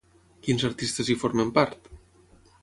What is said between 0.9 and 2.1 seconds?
hi formen part?